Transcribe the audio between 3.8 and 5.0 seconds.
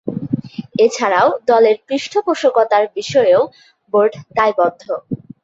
Board দায়বদ্ধ।